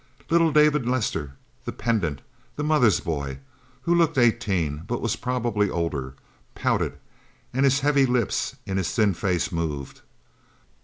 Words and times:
Little 0.31 0.51
David 0.51 0.87
Lester, 0.89 1.33
the 1.63 1.71
pedant, 1.71 2.21
the 2.55 2.63
mother's 2.63 2.99
boy, 2.99 3.37
who 3.83 3.93
looked 3.93 4.17
eighteen 4.17 4.81
but 4.87 4.99
was 4.99 5.15
probably 5.15 5.69
older, 5.69 6.15
pouted, 6.55 6.97
and 7.53 7.65
his 7.65 7.81
heavy 7.81 8.07
lips 8.07 8.55
in 8.65 8.77
his 8.77 8.91
thin 8.91 9.13
face 9.13 9.51
moved. 9.51 10.01